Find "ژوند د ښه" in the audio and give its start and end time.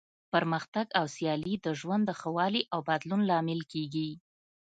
1.79-2.29